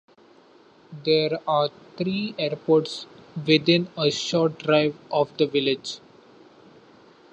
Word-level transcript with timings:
There 1.05 1.37
are 1.47 1.69
three 1.95 2.33
airports 2.39 3.05
within 3.45 3.89
a 3.95 4.09
short 4.09 4.57
drive 4.57 4.95
of 5.11 5.29
the 5.37 5.45
village. 5.45 5.99